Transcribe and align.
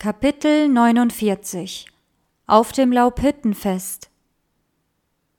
Kapitel 0.00 0.68
49 0.68 1.86
Auf 2.46 2.70
dem 2.70 2.92
Laubhüttenfest 2.92 4.10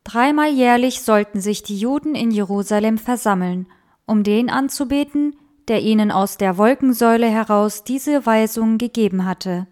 Dreimal 0.03 0.51
jährlich 0.51 1.01
sollten 1.01 1.39
sich 1.39 1.63
die 1.63 1.79
Juden 1.79 2.13
in 2.13 2.29
Jerusalem 2.29 2.97
versammeln, 2.97 3.67
um 4.05 4.23
den 4.23 4.49
anzubeten, 4.49 5.37
der 5.69 5.81
ihnen 5.81 6.11
aus 6.11 6.35
der 6.35 6.57
Wolkensäule 6.57 7.27
heraus 7.27 7.85
diese 7.85 8.25
Weisung 8.25 8.77
gegeben 8.77 9.23
hatte. 9.23 9.65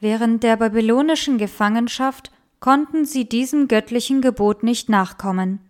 Während 0.00 0.42
der 0.42 0.56
babylonischen 0.56 1.38
Gefangenschaft 1.38 2.32
konnten 2.58 3.04
sie 3.04 3.28
diesem 3.28 3.68
göttlichen 3.68 4.20
Gebot 4.20 4.64
nicht 4.64 4.88
nachkommen. 4.88 5.60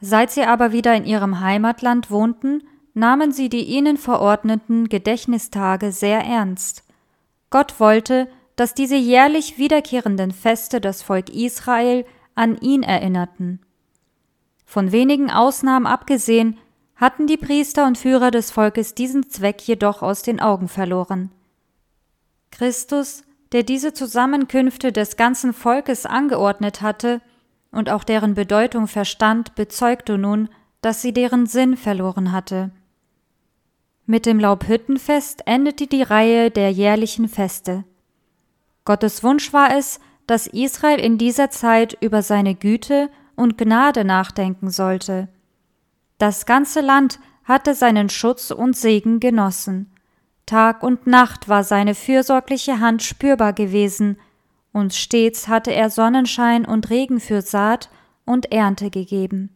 Seit 0.00 0.32
sie 0.32 0.42
aber 0.42 0.72
wieder 0.72 0.96
in 0.96 1.04
ihrem 1.04 1.38
Heimatland 1.38 2.10
wohnten, 2.10 2.64
nahmen 2.94 3.32
sie 3.32 3.48
die 3.48 3.64
ihnen 3.64 3.96
verordneten 3.96 4.88
Gedächtnistage 4.88 5.92
sehr 5.92 6.20
ernst. 6.20 6.84
Gott 7.50 7.80
wollte, 7.80 8.28
dass 8.56 8.74
diese 8.74 8.96
jährlich 8.96 9.58
wiederkehrenden 9.58 10.30
Feste 10.30 10.80
das 10.80 11.02
Volk 11.02 11.30
Israel 11.30 12.04
an 12.34 12.58
ihn 12.58 12.82
erinnerten. 12.82 13.60
Von 14.64 14.92
wenigen 14.92 15.30
Ausnahmen 15.30 15.86
abgesehen, 15.86 16.58
hatten 16.96 17.26
die 17.26 17.36
Priester 17.36 17.86
und 17.86 17.98
Führer 17.98 18.30
des 18.30 18.50
Volkes 18.50 18.94
diesen 18.94 19.28
Zweck 19.28 19.60
jedoch 19.62 20.02
aus 20.02 20.22
den 20.22 20.40
Augen 20.40 20.68
verloren. 20.68 21.30
Christus, 22.50 23.24
der 23.52 23.64
diese 23.64 23.92
Zusammenkünfte 23.92 24.92
des 24.92 25.16
ganzen 25.16 25.52
Volkes 25.52 26.06
angeordnet 26.06 26.80
hatte 26.80 27.20
und 27.70 27.90
auch 27.90 28.04
deren 28.04 28.34
Bedeutung 28.34 28.86
verstand, 28.86 29.54
bezeugte 29.54 30.16
nun, 30.16 30.48
dass 30.80 31.02
sie 31.02 31.12
deren 31.12 31.46
Sinn 31.46 31.76
verloren 31.76 32.32
hatte. 32.32 32.70
Mit 34.06 34.26
dem 34.26 34.40
Laubhüttenfest 34.40 35.42
endete 35.46 35.86
die 35.86 36.02
Reihe 36.02 36.50
der 36.50 36.70
jährlichen 36.70 37.28
Feste. 37.28 37.84
Gottes 38.84 39.22
Wunsch 39.22 39.52
war 39.52 39.76
es, 39.76 40.00
dass 40.26 40.46
Israel 40.46 40.98
in 40.98 41.18
dieser 41.18 41.50
Zeit 41.50 41.96
über 42.00 42.22
seine 42.22 42.54
Güte 42.54 43.10
und 43.36 43.58
Gnade 43.58 44.04
nachdenken 44.04 44.70
sollte. 44.70 45.28
Das 46.18 46.46
ganze 46.46 46.80
Land 46.80 47.20
hatte 47.44 47.74
seinen 47.74 48.08
Schutz 48.08 48.50
und 48.50 48.76
Segen 48.76 49.20
genossen. 49.20 49.92
Tag 50.46 50.82
und 50.82 51.06
Nacht 51.06 51.48
war 51.48 51.64
seine 51.64 51.94
fürsorgliche 51.94 52.80
Hand 52.80 53.02
spürbar 53.02 53.52
gewesen, 53.52 54.18
und 54.72 54.94
stets 54.94 55.48
hatte 55.48 55.72
er 55.72 55.90
Sonnenschein 55.90 56.64
und 56.64 56.90
Regen 56.90 57.20
für 57.20 57.42
Saat 57.42 57.90
und 58.24 58.52
Ernte 58.52 58.90
gegeben. 58.90 59.50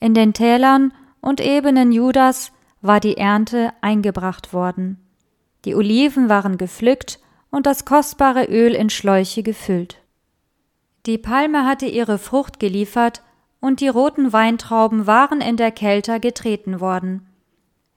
In 0.00 0.12
den 0.14 0.34
Tälern 0.34 0.92
und 1.20 1.40
Ebenen 1.40 1.92
Judas 1.92 2.52
war 2.80 3.00
die 3.00 3.16
Ernte 3.16 3.72
eingebracht 3.80 4.52
worden. 4.52 4.98
Die 5.64 5.74
Oliven 5.74 6.28
waren 6.28 6.58
gepflückt 6.58 7.18
und 7.50 7.66
das 7.66 7.84
kostbare 7.84 8.44
Öl 8.44 8.74
in 8.74 8.90
Schläuche 8.90 9.42
gefüllt. 9.42 10.02
Die 11.06 11.18
Palme 11.18 11.64
hatte 11.64 11.86
ihre 11.86 12.18
Frucht 12.18 12.58
geliefert, 12.60 13.22
und 13.58 13.80
die 13.80 13.88
roten 13.88 14.32
Weintrauben 14.32 15.06
waren 15.06 15.40
in 15.40 15.56
der 15.56 15.72
Kälte 15.72 16.20
getreten 16.20 16.80
worden. 16.80 17.26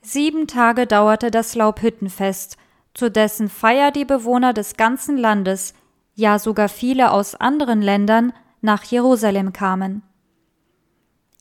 Sieben 0.01 0.47
Tage 0.47 0.87
dauerte 0.87 1.31
das 1.31 1.53
Laubhüttenfest, 1.53 2.57
zu 2.93 3.11
dessen 3.11 3.49
Feier 3.49 3.91
die 3.91 4.05
Bewohner 4.05 4.53
des 4.53 4.77
ganzen 4.77 5.17
Landes, 5.17 5.73
ja 6.15 6.39
sogar 6.39 6.69
viele 6.69 7.11
aus 7.11 7.35
anderen 7.35 7.81
Ländern, 7.81 8.33
nach 8.61 8.83
Jerusalem 8.83 9.53
kamen. 9.53 10.01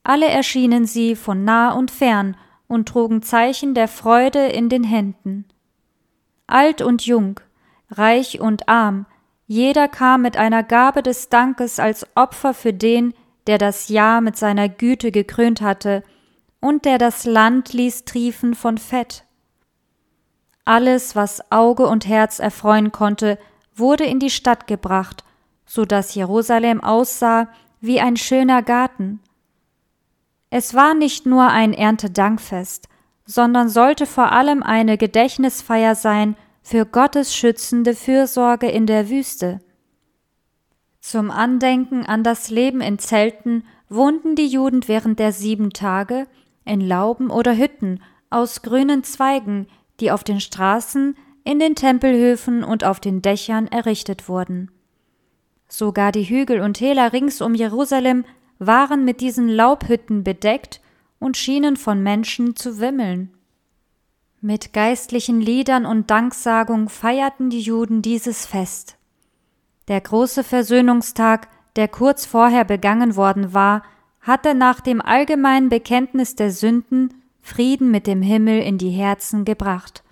Alle 0.03 0.27
erschienen 0.27 0.87
sie 0.87 1.17
von 1.17 1.45
nah 1.45 1.73
und 1.73 1.91
fern 1.91 2.37
und 2.69 2.89
trugen 2.89 3.23
Zeichen 3.23 3.75
der 3.75 3.89
Freude 3.89 4.47
in 4.47 4.69
den 4.69 4.85
Händen. 4.85 5.47
Alt 6.47 6.81
und 6.81 7.05
jung, 7.05 7.41
reich 7.91 8.41
und 8.41 8.69
arm, 8.69 9.07
jeder 9.47 9.89
kam 9.89 10.23
mit 10.23 10.37
einer 10.37 10.63
Gabe 10.63 11.03
des 11.03 11.31
Dankes 11.31 11.81
als 11.81 12.07
Opfer 12.15 12.55
für 12.55 12.75
den, 12.75 13.15
der 13.47 13.57
das 13.57 13.89
Jahr 13.89 14.21
mit 14.21 14.37
seiner 14.37 14.69
Güte 14.69 15.11
gekrönt 15.11 15.63
hatte 15.63 16.05
und 16.61 16.85
der 16.85 16.99
das 16.99 17.25
Land 17.25 17.73
ließ 17.73 18.05
triefen 18.05 18.55
von 18.55 18.77
Fett. 18.77 19.25
Alles, 20.67 21.17
was 21.17 21.51
Auge 21.51 21.87
und 21.87 22.07
Herz 22.07 22.41
erfreuen 22.41 22.93
konnte, 22.93 23.39
wurde 23.75 24.05
in 24.05 24.21
die 24.21 24.29
Stadt 24.29 24.67
gebracht, 24.67 25.25
so 25.65 25.87
dass 25.87 26.15
Jerusalem 26.15 26.83
aussah 26.83 27.49
wie 27.81 28.01
ein 28.01 28.19
schöner 28.19 28.63
Garten. 28.63 29.21
Es 30.51 30.75
war 30.75 30.95
nicht 30.95 31.27
nur 31.27 31.49
ein 31.49 31.73
Erntedankfest, 31.75 32.89
sondern 33.27 33.69
sollte 33.69 34.07
vor 34.07 34.33
allem 34.33 34.63
eine 34.63 34.97
Gedächtnisfeier 34.97 35.95
sein 35.95 36.37
für 36.63 36.87
Gottes 36.87 37.35
schützende 37.35 37.95
Fürsorge 37.95 38.69
in 38.69 38.87
der 38.87 39.11
Wüste. 39.11 39.61
Zum 41.01 41.31
Andenken 41.31 42.05
an 42.07 42.23
das 42.23 42.51
Leben 42.51 42.81
in 42.81 42.99
Zelten 42.99 43.65
wohnten 43.89 44.35
die 44.35 44.47
Juden 44.47 44.87
während 44.89 45.19
der 45.19 45.33
sieben 45.33 45.71
Tage 45.71 46.27
in 46.65 46.81
Lauben 46.81 47.31
oder 47.31 47.57
Hütten 47.57 48.03
aus 48.31 48.63
grünen 48.63 49.05
Zweigen, 49.05 49.67
die 50.01 50.11
auf 50.11 50.25
den 50.25 50.41
Straßen, 50.41 51.17
in 51.45 51.59
den 51.59 51.75
Tempelhöfen 51.75 52.63
und 52.63 52.85
auf 52.85 53.01
den 53.01 53.23
Dächern 53.23 53.69
errichtet 53.69 54.29
wurden. 54.29 54.71
Sogar 55.67 56.13
die 56.13 56.25
Hügel 56.25 56.61
und 56.61 56.75
Täler 56.75 57.13
rings 57.13 57.41
um 57.41 57.55
Jerusalem 57.55 58.25
waren 58.59 59.05
mit 59.05 59.21
diesen 59.21 59.49
Laubhütten 59.49 60.25
bedeckt 60.25 60.81
und 61.19 61.37
schienen 61.37 61.77
von 61.77 62.03
Menschen 62.03 62.57
zu 62.57 62.81
wimmeln. 62.81 63.33
Mit 64.41 64.73
geistlichen 64.73 65.41
Liedern 65.41 65.85
und 65.85 66.11
Danksagung 66.11 66.89
feierten 66.89 67.51
die 67.51 67.61
Juden 67.61 68.03
dieses 68.03 68.47
Fest. 68.47 68.97
Der 69.89 70.01
große 70.01 70.45
Versöhnungstag, 70.45 71.49
der 71.77 71.89
kurz 71.89 72.27
vorher 72.27 72.65
begangen 72.65 73.17
worden 73.17 73.53
war, 73.53 73.83
hatte 74.21 74.55
nach 74.55 74.81
dem 74.81 75.01
allgemeinen 75.01 75.69
Bekenntnis 75.69 76.37
der 76.37 76.51
Sünden 76.51 77.15
Frieden 77.41 77.91
mit 77.91 78.07
dem 78.07 78.21
Himmel 78.21 78.61
in 78.61 78.79
die 78.79 78.91
Herzen 78.91 79.45
gebracht 79.45 80.05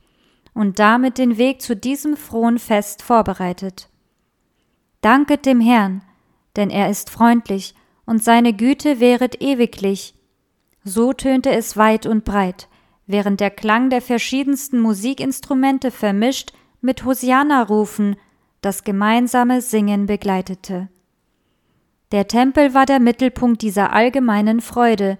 und 0.55 0.78
damit 0.78 1.19
den 1.19 1.37
Weg 1.37 1.61
zu 1.61 1.77
diesem 1.77 2.17
frohen 2.17 2.59
Fest 2.59 3.03
vorbereitet. 3.03 3.91
Danket 5.03 5.45
dem 5.45 5.61
Herrn, 5.61 6.03
denn 6.57 6.71
er 6.71 6.89
ist 6.89 7.11
freundlich 7.11 7.75
und 8.06 8.22
seine 8.22 8.53
Güte 8.53 9.00
wäret 9.00 9.43
ewiglich. 9.43 10.15
So 10.84 11.12
tönte 11.12 11.50
es 11.50 11.77
weit 11.77 12.06
und 12.06 12.25
breit, 12.25 12.69
während 13.06 13.41
der 13.41 13.50
Klang 13.50 13.91
der 13.91 14.00
verschiedensten 14.00 14.81
Musikinstrumente 14.81 15.91
vermischt 15.91 16.53
mit 16.81 17.05
Hosianna-Rufen 17.05 18.16
das 18.61 18.84
gemeinsame 18.84 19.61
Singen 19.61 20.06
begleitete. 20.06 20.89
Der 22.12 22.28
Tempel 22.28 22.72
war 22.72 22.87
der 22.87 23.00
Mittelpunkt 23.00 23.62
dieser 23.62 23.93
allgemeinen 23.93 24.61
Freude. 24.61 25.19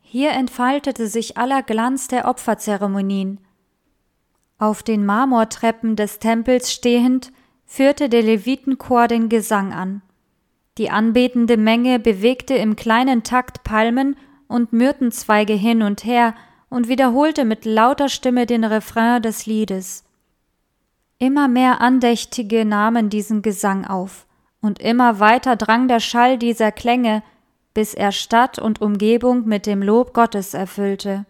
Hier 0.00 0.30
entfaltete 0.32 1.06
sich 1.06 1.36
aller 1.36 1.62
Glanz 1.62 2.08
der 2.08 2.26
Opferzeremonien. 2.26 3.38
Auf 4.58 4.82
den 4.82 5.04
Marmortreppen 5.04 5.96
des 5.96 6.18
Tempels 6.18 6.72
stehend 6.72 7.32
führte 7.66 8.08
der 8.08 8.22
Levitenchor 8.22 9.08
den 9.08 9.28
Gesang 9.28 9.72
an. 9.72 10.02
Die 10.80 10.88
anbetende 10.88 11.58
Menge 11.58 11.98
bewegte 11.98 12.54
im 12.54 12.74
kleinen 12.74 13.22
Takt 13.22 13.64
Palmen 13.64 14.16
und 14.48 14.72
Myrtenzweige 14.72 15.52
hin 15.52 15.82
und 15.82 16.06
her 16.06 16.34
und 16.70 16.88
wiederholte 16.88 17.44
mit 17.44 17.66
lauter 17.66 18.08
Stimme 18.08 18.46
den 18.46 18.64
Refrain 18.64 19.20
des 19.20 19.44
Liedes. 19.44 20.04
Immer 21.18 21.48
mehr 21.48 21.82
Andächtige 21.82 22.64
nahmen 22.64 23.10
diesen 23.10 23.42
Gesang 23.42 23.86
auf, 23.86 24.26
und 24.62 24.78
immer 24.78 25.20
weiter 25.20 25.54
drang 25.56 25.86
der 25.86 26.00
Schall 26.00 26.38
dieser 26.38 26.72
Klänge, 26.72 27.22
bis 27.74 27.92
er 27.92 28.10
Stadt 28.10 28.58
und 28.58 28.80
Umgebung 28.80 29.46
mit 29.46 29.66
dem 29.66 29.82
Lob 29.82 30.14
Gottes 30.14 30.54
erfüllte. 30.54 31.26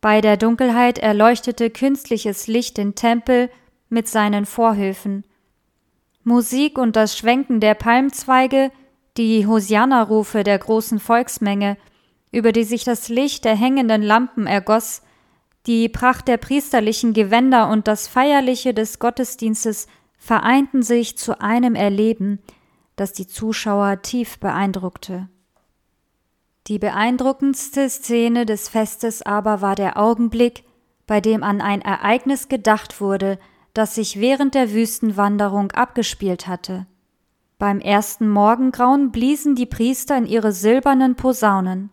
Bei 0.00 0.22
der 0.22 0.38
Dunkelheit 0.38 0.98
erleuchtete 0.98 1.68
künstliches 1.68 2.46
Licht 2.46 2.78
den 2.78 2.94
Tempel 2.94 3.50
mit 3.90 4.08
seinen 4.08 4.46
Vorhöfen, 4.46 5.24
Musik 6.28 6.76
und 6.76 6.96
das 6.96 7.16
Schwenken 7.16 7.60
der 7.60 7.74
Palmzweige, 7.74 8.72
die 9.16 9.46
Hosianna-Rufe 9.46 10.42
der 10.42 10.58
großen 10.58 10.98
Volksmenge, 10.98 11.76
über 12.32 12.50
die 12.50 12.64
sich 12.64 12.82
das 12.82 13.08
Licht 13.08 13.44
der 13.44 13.54
hängenden 13.54 14.02
Lampen 14.02 14.48
ergoss, 14.48 15.02
die 15.66 15.88
Pracht 15.88 16.26
der 16.26 16.36
priesterlichen 16.36 17.12
Gewänder 17.12 17.68
und 17.70 17.86
das 17.86 18.08
Feierliche 18.08 18.74
des 18.74 18.98
Gottesdienstes 18.98 19.86
vereinten 20.18 20.82
sich 20.82 21.16
zu 21.16 21.40
einem 21.40 21.76
Erleben, 21.76 22.40
das 22.96 23.12
die 23.12 23.28
Zuschauer 23.28 24.02
tief 24.02 24.40
beeindruckte. 24.40 25.28
Die 26.66 26.80
beeindruckendste 26.80 27.88
Szene 27.88 28.46
des 28.46 28.68
Festes 28.68 29.22
aber 29.22 29.60
war 29.60 29.76
der 29.76 29.96
Augenblick, 29.96 30.64
bei 31.06 31.20
dem 31.20 31.44
an 31.44 31.60
ein 31.60 31.82
Ereignis 31.82 32.48
gedacht 32.48 33.00
wurde, 33.00 33.38
das 33.76 33.94
sich 33.94 34.20
während 34.20 34.54
der 34.54 34.72
Wüstenwanderung 34.72 35.72
abgespielt 35.72 36.46
hatte. 36.46 36.86
Beim 37.58 37.80
ersten 37.80 38.28
Morgengrauen 38.28 39.12
bliesen 39.12 39.54
die 39.54 39.66
Priester 39.66 40.16
in 40.16 40.26
ihre 40.26 40.52
silbernen 40.52 41.14
Posaunen. 41.14 41.90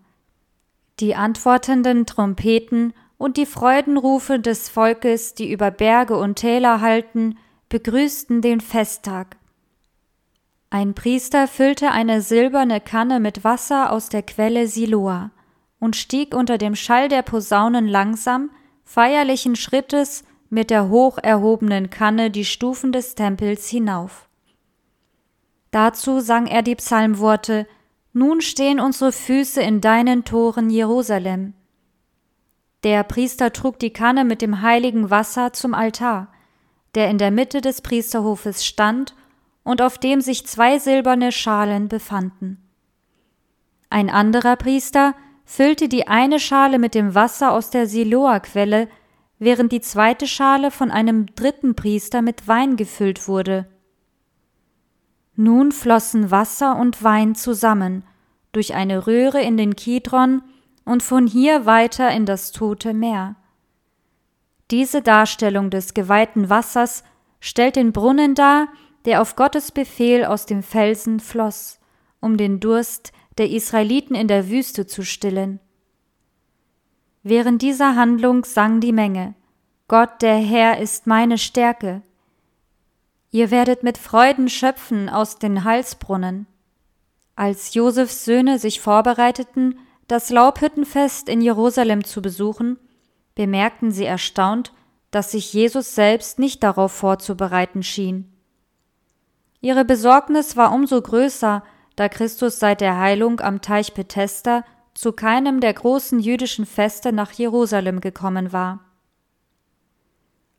Die 0.99 1.15
antwortenden 1.15 2.05
Trompeten 2.05 2.93
und 3.17 3.37
die 3.37 3.45
Freudenrufe 3.45 4.39
des 4.39 4.69
Volkes, 4.69 5.33
die 5.33 5.51
über 5.51 5.71
Berge 5.71 6.17
und 6.17 6.35
Täler 6.35 6.81
halten, 6.81 7.37
begrüßten 7.69 8.41
den 8.41 8.61
Festtag. 8.61 9.37
Ein 10.69 10.93
Priester 10.93 11.47
füllte 11.47 11.91
eine 11.91 12.21
silberne 12.21 12.81
Kanne 12.81 13.19
mit 13.19 13.43
Wasser 13.43 13.91
aus 13.91 14.09
der 14.09 14.23
Quelle 14.23 14.67
Siloa 14.67 15.31
und 15.79 15.95
stieg 15.95 16.33
unter 16.33 16.57
dem 16.57 16.75
Schall 16.75 17.09
der 17.09 17.21
Posaunen 17.21 17.87
langsam, 17.87 18.51
feierlichen 18.83 19.55
Schrittes 19.55 20.23
mit 20.53 20.69
der 20.69 20.87
hoch 20.87 21.17
erhobenen 21.17 21.89
Kanne 21.89 22.29
die 22.29 22.45
Stufen 22.45 22.91
des 22.91 23.15
Tempels 23.15 23.67
hinauf. 23.67 24.29
Dazu 25.71 26.19
sang 26.19 26.45
er 26.45 26.61
die 26.61 26.75
Psalmworte 26.75 27.67
Nun 28.13 28.39
stehen 28.39 28.79
unsere 28.79 29.11
Füße 29.11 29.59
in 29.59 29.81
deinen 29.81 30.23
Toren 30.23 30.69
Jerusalem. 30.69 31.55
Der 32.83 33.03
Priester 33.03 33.51
trug 33.51 33.79
die 33.79 33.91
Kanne 33.91 34.23
mit 34.23 34.43
dem 34.43 34.61
heiligen 34.61 35.09
Wasser 35.09 35.53
zum 35.53 35.73
Altar, 35.73 36.27
der 36.93 37.09
in 37.09 37.17
der 37.17 37.31
Mitte 37.31 37.61
des 37.61 37.81
Priesterhofes 37.81 38.63
stand 38.63 39.15
und 39.63 39.81
auf 39.81 39.97
dem 39.97 40.21
sich 40.21 40.45
zwei 40.45 40.77
silberne 40.77 41.31
Schalen 41.31 41.87
befanden. 41.87 42.59
Ein 43.89 44.11
anderer 44.11 44.55
Priester 44.55 45.15
füllte 45.45 45.89
die 45.89 46.07
eine 46.07 46.39
Schale 46.39 46.77
mit 46.77 46.93
dem 46.93 47.15
Wasser 47.15 47.53
aus 47.53 47.71
der 47.71 47.87
Siloa-Quelle, 47.87 48.87
während 49.43 49.71
die 49.71 49.81
zweite 49.81 50.27
Schale 50.27 50.71
von 50.71 50.91
einem 50.91 51.27
dritten 51.35 51.75
Priester 51.75 52.21
mit 52.21 52.47
Wein 52.47 52.75
gefüllt 52.75 53.27
wurde. 53.27 53.67
Nun 55.35 55.71
flossen 55.71 56.31
Wasser 56.31 56.77
und 56.77 57.03
Wein 57.03 57.35
zusammen 57.35 58.03
durch 58.51 58.75
eine 58.75 59.07
Röhre 59.07 59.41
in 59.41 59.57
den 59.57 59.75
Kidron 59.75 60.43
und 60.85 61.01
von 61.01 61.27
hier 61.27 61.65
weiter 61.65 62.11
in 62.11 62.25
das 62.25 62.51
Tote 62.51 62.93
Meer. 62.93 63.35
Diese 64.71 65.01
Darstellung 65.01 65.69
des 65.69 65.93
geweihten 65.93 66.49
Wassers 66.49 67.03
stellt 67.39 67.75
den 67.75 67.91
Brunnen 67.91 68.35
dar, 68.35 68.67
der 69.05 69.21
auf 69.21 69.35
Gottes 69.35 69.71
Befehl 69.71 70.23
aus 70.23 70.45
dem 70.45 70.63
Felsen 70.63 71.19
floss, 71.19 71.79
um 72.19 72.37
den 72.37 72.59
Durst 72.59 73.11
der 73.37 73.49
Israeliten 73.49 74.15
in 74.15 74.27
der 74.27 74.49
Wüste 74.49 74.85
zu 74.85 75.03
stillen. 75.03 75.59
Während 77.23 77.61
dieser 77.61 77.95
Handlung 77.95 78.43
sang 78.43 78.81
die 78.81 78.91
Menge 78.91 79.33
Gott 79.87 80.21
der 80.21 80.35
Herr 80.35 80.79
ist 80.79 81.07
meine 81.07 81.37
Stärke. 81.37 82.01
Ihr 83.31 83.49
werdet 83.49 83.81
mit 83.81 83.97
Freuden 83.97 84.49
schöpfen 84.49 85.09
aus 85.09 85.39
den 85.39 85.63
Halsbrunnen. 85.63 86.47
Als 87.35 87.73
Josefs 87.73 88.25
Söhne 88.25 88.59
sich 88.59 88.81
vorbereiteten, 88.81 89.79
das 90.07 90.29
Laubhüttenfest 90.29 91.29
in 91.29 91.41
Jerusalem 91.41 92.03
zu 92.03 92.21
besuchen, 92.21 92.77
bemerkten 93.35 93.91
sie 93.91 94.05
erstaunt, 94.05 94.73
dass 95.09 95.31
sich 95.31 95.53
Jesus 95.53 95.95
selbst 95.95 96.39
nicht 96.39 96.61
darauf 96.61 96.91
vorzubereiten 96.91 97.83
schien. 97.83 98.31
Ihre 99.61 99.85
Besorgnis 99.85 100.57
war 100.57 100.73
umso 100.73 101.01
größer, 101.01 101.63
da 101.95 102.09
Christus 102.09 102.59
seit 102.59 102.81
der 102.81 102.99
Heilung 102.99 103.39
am 103.39 103.61
Teich 103.61 103.93
Bethesda 103.93 104.65
zu 104.93 105.11
keinem 105.11 105.59
der 105.59 105.73
großen 105.73 106.19
jüdischen 106.19 106.65
Feste 106.65 107.11
nach 107.11 107.31
Jerusalem 107.31 108.01
gekommen 108.01 108.53
war. 108.53 108.79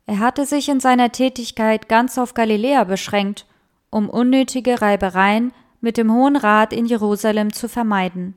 Er 0.05 0.19
hatte 0.19 0.45
sich 0.45 0.69
in 0.69 0.79
seiner 0.79 1.11
Tätigkeit 1.11 1.89
ganz 1.89 2.17
auf 2.17 2.33
Galiläa 2.33 2.83
beschränkt, 2.83 3.45
um 3.89 4.09
unnötige 4.09 4.81
Reibereien 4.81 5.51
mit 5.81 5.97
dem 5.97 6.11
Hohen 6.11 6.35
Rat 6.35 6.73
in 6.73 6.85
Jerusalem 6.85 7.53
zu 7.53 7.69
vermeiden. 7.69 8.35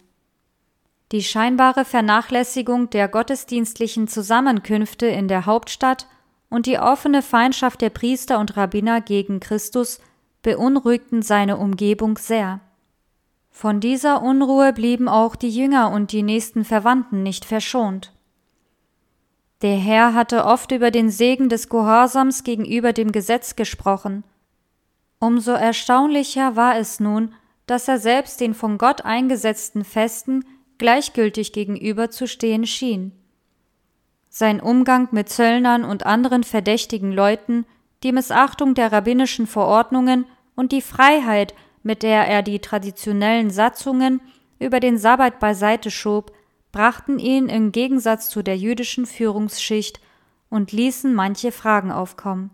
Die 1.13 1.23
scheinbare 1.23 1.85
Vernachlässigung 1.85 2.91
der 2.91 3.09
gottesdienstlichen 3.09 4.09
Zusammenkünfte 4.09 5.07
in 5.07 5.27
der 5.29 5.47
Hauptstadt 5.47 6.07
und 6.51 6.67
die 6.67 6.79
offene 6.79 7.23
Feindschaft 7.23 7.81
der 7.81 7.91
Priester 7.91 8.39
und 8.39 8.57
Rabbiner 8.57 9.01
gegen 9.01 9.41
Christus 9.41 10.01
beunruhigten 10.43 11.23
seine 11.23 11.57
Umgebung 11.57 12.19
sehr. 12.19 12.61
Von 13.61 13.81
dieser 13.81 14.23
Unruhe 14.23 14.73
blieben 14.73 15.09
auch 15.09 15.35
die 15.35 15.51
Jünger 15.51 15.91
und 15.91 16.13
die 16.13 16.23
nächsten 16.23 16.65
Verwandten 16.65 17.25
nicht 17.25 17.45
verschont. 17.45 18.13
Der 19.63 19.77
Herr 19.77 20.15
hatte 20.15 20.45
oft 20.45 20.71
über 20.71 20.93
den 20.93 21.11
Segen 21.11 21.49
des 21.49 21.69
Gehorsams 21.69 22.45
gegenüber 22.45 22.93
dem 22.93 23.11
Gesetz 23.11 23.57
gesprochen. 23.57 24.23
Umso 25.19 25.51
erstaunlicher 25.51 26.55
war 26.55 26.77
es 26.77 27.01
nun, 27.01 27.35
dass 27.67 27.89
er 27.89 27.99
selbst 27.99 28.41
den 28.41 28.55
von 28.55 28.79
Gott 28.79 29.05
eingesetzten 29.05 29.85
Festen 29.85 30.45
gleichgültig 30.79 31.53
gegenüberzustehen 31.53 32.65
schien. 32.65 33.11
Sein 34.29 34.61
Umgang 34.61 35.09
mit 35.11 35.31
Zöllnern 35.31 35.83
und 35.83 36.07
anderen 36.07 36.45
verdächtigen 36.45 37.11
Leuten, 37.11 37.67
die 38.05 38.13
Missachtung 38.13 38.75
der 38.75 38.93
rabbinischen 38.93 39.49
Verordnungen 39.49 40.27
und 40.55 40.71
die 40.71 40.81
Freiheit, 40.81 41.55
mit 41.89 42.03
der 42.03 42.29
er 42.29 42.43
die 42.43 42.59
traditionellen 42.59 43.49
Satzungen 43.49 44.21
über 44.59 44.79
den 44.79 44.99
Sabbat 44.99 45.41
beiseite 45.41 45.91
schob, 45.91 46.33
brachten 46.71 47.19
ihn 47.19 47.49
im 47.49 47.73
Gegensatz 47.73 48.29
zu 48.29 48.43
der 48.43 48.59
jüdischen 48.59 49.07
Führungsschicht 49.07 49.99
und 50.51 50.71
ließen 50.71 51.15
manche 51.15 51.51
Fragen 51.51 51.91
aufkommen. 51.91 52.51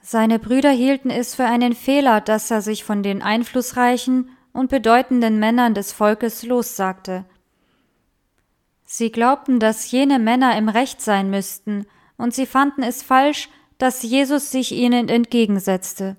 Seine 0.00 0.38
Brüder 0.38 0.70
hielten 0.70 1.10
es 1.10 1.34
für 1.34 1.44
einen 1.44 1.74
Fehler, 1.74 2.22
dass 2.22 2.50
er 2.50 2.62
sich 2.62 2.82
von 2.82 3.02
den 3.02 3.20
einflussreichen 3.20 4.30
und 4.54 4.70
bedeutenden 4.70 5.38
Männern 5.38 5.74
des 5.74 5.92
Volkes 5.92 6.44
lossagte. 6.44 7.26
Sie 8.86 9.12
glaubten, 9.12 9.60
dass 9.60 9.90
jene 9.90 10.18
Männer 10.18 10.56
im 10.56 10.70
Recht 10.70 11.02
sein 11.02 11.28
müssten, 11.28 11.84
und 12.16 12.32
sie 12.32 12.46
fanden 12.46 12.82
es 12.82 13.02
falsch, 13.02 13.50
dass 13.76 14.02
Jesus 14.02 14.50
sich 14.50 14.72
ihnen 14.72 15.10
entgegensetzte. 15.10 16.16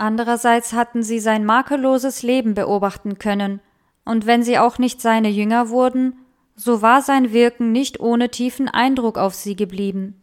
Andererseits 0.00 0.72
hatten 0.72 1.02
sie 1.02 1.20
sein 1.20 1.44
makelloses 1.44 2.22
Leben 2.22 2.54
beobachten 2.54 3.18
können, 3.18 3.60
und 4.06 4.24
wenn 4.24 4.42
sie 4.42 4.58
auch 4.58 4.78
nicht 4.78 5.02
seine 5.02 5.28
Jünger 5.28 5.68
wurden, 5.68 6.16
so 6.54 6.80
war 6.80 7.02
sein 7.02 7.34
Wirken 7.34 7.70
nicht 7.70 8.00
ohne 8.00 8.30
tiefen 8.30 8.66
Eindruck 8.66 9.18
auf 9.18 9.34
sie 9.34 9.56
geblieben. 9.56 10.18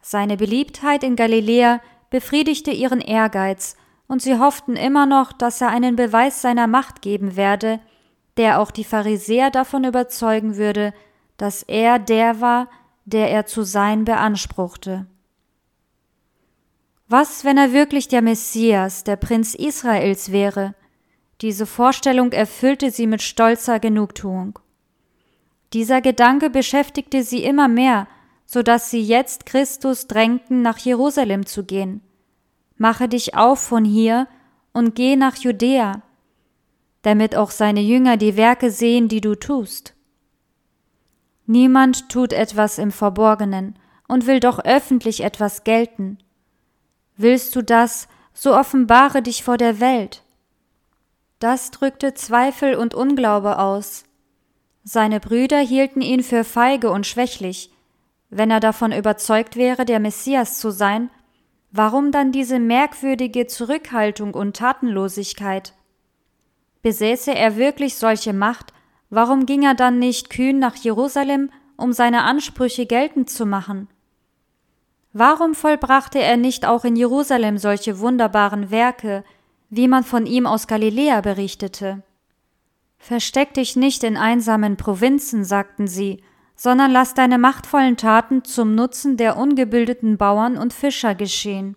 Seine 0.00 0.38
Beliebtheit 0.38 1.04
in 1.04 1.16
Galiläa 1.16 1.82
befriedigte 2.08 2.70
ihren 2.70 3.02
Ehrgeiz, 3.02 3.76
und 4.06 4.22
sie 4.22 4.38
hofften 4.38 4.74
immer 4.74 5.04
noch, 5.04 5.34
dass 5.34 5.60
er 5.60 5.68
einen 5.68 5.94
Beweis 5.94 6.40
seiner 6.40 6.66
Macht 6.66 7.02
geben 7.02 7.36
werde, 7.36 7.80
der 8.38 8.58
auch 8.58 8.70
die 8.70 8.84
Pharisäer 8.84 9.50
davon 9.50 9.84
überzeugen 9.84 10.56
würde, 10.56 10.94
dass 11.36 11.62
er 11.62 11.98
der 11.98 12.40
war, 12.40 12.70
der 13.04 13.30
er 13.30 13.44
zu 13.44 13.64
sein 13.64 14.06
beanspruchte. 14.06 15.06
Was, 17.08 17.44
wenn 17.44 17.56
er 17.56 17.72
wirklich 17.72 18.08
der 18.08 18.22
Messias, 18.22 19.04
der 19.04 19.16
Prinz 19.16 19.54
Israels 19.54 20.30
wäre? 20.30 20.74
Diese 21.40 21.66
Vorstellung 21.66 22.32
erfüllte 22.32 22.90
sie 22.90 23.06
mit 23.06 23.22
stolzer 23.22 23.80
Genugtuung. 23.80 24.58
Dieser 25.72 26.00
Gedanke 26.00 26.50
beschäftigte 26.50 27.22
sie 27.22 27.44
immer 27.44 27.68
mehr, 27.68 28.08
so 28.46 28.62
dass 28.62 28.90
sie 28.90 29.02
jetzt 29.02 29.46
Christus 29.46 30.06
drängten, 30.06 30.62
nach 30.62 30.78
Jerusalem 30.78 31.46
zu 31.46 31.64
gehen 31.64 32.02
mache 32.78 33.08
dich 33.08 33.34
auf 33.34 33.58
von 33.58 33.84
hier 33.84 34.28
und 34.72 34.94
geh 34.94 35.16
nach 35.16 35.36
Judäa, 35.36 36.02
damit 37.02 37.36
auch 37.36 37.50
seine 37.50 37.80
Jünger 37.80 38.16
die 38.16 38.36
Werke 38.36 38.70
sehen, 38.70 39.08
die 39.08 39.20
du 39.20 39.34
tust. 39.34 39.94
Niemand 41.46 42.08
tut 42.08 42.32
etwas 42.32 42.78
im 42.78 42.92
Verborgenen 42.92 43.78
und 44.06 44.26
will 44.26 44.40
doch 44.40 44.58
öffentlich 44.60 45.22
etwas 45.22 45.64
gelten. 45.64 46.18
Willst 47.18 47.54
du 47.54 47.62
das, 47.62 48.08
so 48.32 48.56
offenbare 48.56 49.20
dich 49.20 49.44
vor 49.44 49.58
der 49.58 49.78
Welt. 49.80 50.22
Das 51.40 51.70
drückte 51.70 52.14
Zweifel 52.14 52.74
und 52.74 52.94
Unglaube 52.94 53.58
aus. 53.58 54.04
Seine 54.84 55.20
Brüder 55.20 55.58
hielten 55.58 56.00
ihn 56.00 56.22
für 56.22 56.44
feige 56.44 56.90
und 56.90 57.06
schwächlich. 57.06 57.70
Wenn 58.30 58.50
er 58.50 58.60
davon 58.60 58.92
überzeugt 58.92 59.56
wäre, 59.56 59.84
der 59.84 60.00
Messias 60.00 60.58
zu 60.58 60.70
sein, 60.70 61.10
Warum 61.70 62.12
dann 62.12 62.32
diese 62.32 62.58
merkwürdige 62.58 63.46
Zurückhaltung 63.46 64.32
und 64.32 64.56
Tatenlosigkeit? 64.56 65.74
Besäße 66.82 67.34
er 67.34 67.56
wirklich 67.56 67.96
solche 67.96 68.32
Macht, 68.32 68.72
warum 69.10 69.44
ging 69.44 69.64
er 69.64 69.74
dann 69.74 69.98
nicht 69.98 70.30
kühn 70.30 70.58
nach 70.58 70.76
Jerusalem, 70.76 71.50
um 71.76 71.92
seine 71.92 72.22
Ansprüche 72.22 72.86
geltend 72.86 73.28
zu 73.28 73.44
machen? 73.44 73.88
Warum 75.12 75.54
vollbrachte 75.54 76.18
er 76.18 76.36
nicht 76.36 76.66
auch 76.66 76.84
in 76.84 76.96
Jerusalem 76.96 77.58
solche 77.58 77.98
wunderbaren 77.98 78.70
Werke, 78.70 79.24
wie 79.70 79.88
man 79.88 80.04
von 80.04 80.26
ihm 80.26 80.46
aus 80.46 80.66
Galiläa 80.66 81.20
berichtete? 81.20 82.02
Versteck 82.98 83.54
dich 83.54 83.76
nicht 83.76 84.04
in 84.04 84.16
einsamen 84.16 84.76
Provinzen, 84.76 85.44
sagten 85.44 85.86
sie, 85.86 86.22
sondern 86.56 86.90
lass 86.90 87.14
deine 87.14 87.38
machtvollen 87.38 87.96
Taten 87.96 88.44
zum 88.44 88.74
Nutzen 88.74 89.16
der 89.16 89.36
ungebildeten 89.36 90.18
Bauern 90.18 90.58
und 90.58 90.72
Fischer 90.72 91.14
geschehen. 91.14 91.76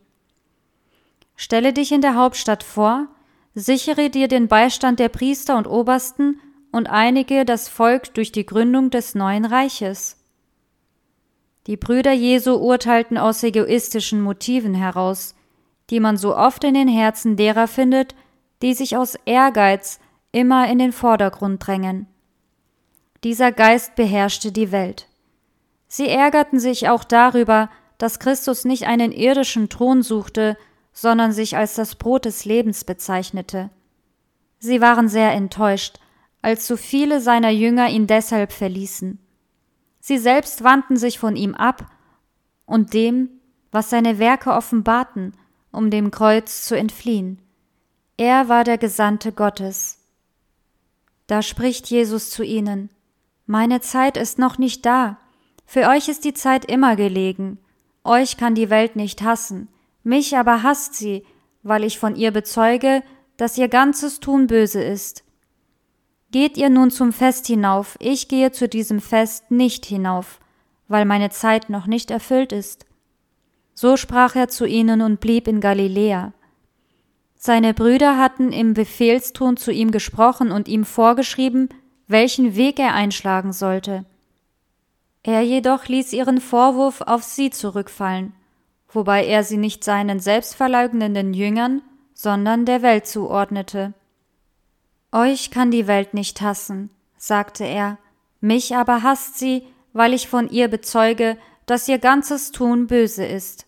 Stelle 1.35 1.71
dich 1.71 1.91
in 1.91 2.01
der 2.01 2.15
Hauptstadt 2.15 2.63
vor, 2.63 3.07
sichere 3.53 4.09
dir 4.09 4.27
den 4.27 4.47
Beistand 4.47 4.99
der 4.99 5.09
Priester 5.09 5.57
und 5.57 5.67
Obersten 5.67 6.39
und 6.71 6.87
einige 6.87 7.45
das 7.45 7.69
Volk 7.69 8.13
durch 8.13 8.31
die 8.31 8.45
Gründung 8.45 8.89
des 8.89 9.15
neuen 9.15 9.45
Reiches. 9.45 10.20
Die 11.67 11.77
Brüder 11.77 12.11
Jesu 12.11 12.55
urteilten 12.55 13.17
aus 13.17 13.43
egoistischen 13.43 14.21
Motiven 14.21 14.73
heraus, 14.73 15.35
die 15.89 15.99
man 15.99 16.17
so 16.17 16.35
oft 16.35 16.63
in 16.63 16.73
den 16.73 16.87
Herzen 16.87 17.35
derer 17.35 17.67
findet, 17.67 18.15
die 18.61 18.73
sich 18.73 18.97
aus 18.97 19.15
Ehrgeiz 19.25 19.99
immer 20.31 20.69
in 20.69 20.79
den 20.79 20.91
Vordergrund 20.91 21.65
drängen. 21.65 22.07
Dieser 23.23 23.51
Geist 23.51 23.95
beherrschte 23.95 24.51
die 24.51 24.71
Welt. 24.71 25.07
Sie 25.87 26.07
ärgerten 26.07 26.59
sich 26.59 26.89
auch 26.89 27.03
darüber, 27.03 27.69
dass 27.97 28.19
Christus 28.19 28.65
nicht 28.65 28.87
einen 28.87 29.11
irdischen 29.11 29.69
Thron 29.69 30.01
suchte, 30.01 30.57
sondern 30.93 31.31
sich 31.31 31.55
als 31.55 31.75
das 31.75 31.95
Brot 31.95 32.25
des 32.25 32.45
Lebens 32.45 32.83
bezeichnete. 32.83 33.69
Sie 34.57 34.81
waren 34.81 35.07
sehr 35.07 35.31
enttäuscht, 35.33 35.99
als 36.41 36.65
so 36.65 36.77
viele 36.77 37.21
seiner 37.21 37.51
Jünger 37.51 37.89
ihn 37.89 38.07
deshalb 38.07 38.51
verließen. 38.51 39.19
Sie 40.01 40.17
selbst 40.17 40.63
wandten 40.63 40.97
sich 40.97 41.19
von 41.19 41.35
ihm 41.35 41.55
ab 41.55 41.85
und 42.65 42.93
dem, 42.93 43.29
was 43.71 43.89
seine 43.89 44.19
Werke 44.19 44.51
offenbarten, 44.51 45.33
um 45.71 45.89
dem 45.89 46.11
Kreuz 46.11 46.65
zu 46.65 46.75
entfliehen. 46.75 47.39
Er 48.17 48.49
war 48.49 48.63
der 48.63 48.77
Gesandte 48.77 49.31
Gottes. 49.31 49.99
Da 51.27 51.41
spricht 51.41 51.87
Jesus 51.87 52.31
zu 52.31 52.43
ihnen 52.43 52.89
Meine 53.45 53.79
Zeit 53.79 54.17
ist 54.17 54.39
noch 54.39 54.57
nicht 54.57 54.85
da. 54.85 55.17
Für 55.65 55.87
euch 55.87 56.09
ist 56.09 56.25
die 56.25 56.33
Zeit 56.33 56.65
immer 56.65 56.95
gelegen. 56.95 57.59
Euch 58.03 58.35
kann 58.35 58.55
die 58.55 58.69
Welt 58.69 58.95
nicht 58.95 59.21
hassen, 59.21 59.69
mich 60.03 60.35
aber 60.35 60.63
hasst 60.63 60.95
sie, 60.95 61.23
weil 61.63 61.83
ich 61.83 61.99
von 61.99 62.15
ihr 62.15 62.31
bezeuge, 62.31 63.03
dass 63.37 63.57
ihr 63.57 63.69
ganzes 63.69 64.19
Tun 64.19 64.47
böse 64.47 64.83
ist. 64.83 65.23
Geht 66.31 66.57
ihr 66.57 66.69
nun 66.69 66.91
zum 66.91 67.11
Fest 67.11 67.47
hinauf, 67.47 67.97
ich 67.99 68.29
gehe 68.29 68.51
zu 68.51 68.69
diesem 68.69 69.01
Fest 69.01 69.51
nicht 69.51 69.85
hinauf, 69.85 70.39
weil 70.87 71.03
meine 71.03 71.29
Zeit 71.29 71.69
noch 71.69 71.87
nicht 71.87 72.09
erfüllt 72.09 72.53
ist. 72.53 72.85
So 73.73 73.97
sprach 73.97 74.35
er 74.35 74.47
zu 74.47 74.65
ihnen 74.65 75.01
und 75.01 75.19
blieb 75.19 75.47
in 75.47 75.59
Galiläa. 75.59 76.33
Seine 77.35 77.73
Brüder 77.73 78.17
hatten 78.17 78.53
im 78.53 78.73
Befehlston 78.73 79.57
zu 79.57 79.71
ihm 79.71 79.91
gesprochen 79.91 80.51
und 80.51 80.67
ihm 80.67 80.85
vorgeschrieben, 80.85 81.69
welchen 82.07 82.55
Weg 82.55 82.79
er 82.79 82.93
einschlagen 82.93 83.51
sollte. 83.51 84.05
Er 85.23 85.41
jedoch 85.41 85.87
ließ 85.87 86.13
ihren 86.13 86.39
Vorwurf 86.39 87.01
auf 87.01 87.23
sie 87.23 87.49
zurückfallen, 87.49 88.33
wobei 88.89 89.25
er 89.25 89.43
sie 89.43 89.57
nicht 89.57 89.83
seinen 89.83 90.19
selbstverleugnenden 90.19 91.33
Jüngern, 91.33 91.81
sondern 92.13 92.65
der 92.65 92.81
Welt 92.81 93.05
zuordnete. 93.07 93.93
Euch 95.11 95.51
kann 95.51 95.71
die 95.71 95.87
Welt 95.87 96.13
nicht 96.13 96.41
hassen, 96.41 96.89
sagte 97.17 97.65
er, 97.65 97.97
mich 98.39 98.75
aber 98.75 99.03
hasst 99.03 99.37
sie, 99.37 99.67
weil 99.93 100.13
ich 100.13 100.27
von 100.27 100.49
ihr 100.49 100.67
bezeuge, 100.67 101.37
dass 101.65 101.87
ihr 101.87 101.99
ganzes 101.99 102.51
Tun 102.51 102.87
böse 102.87 103.25
ist. 103.25 103.65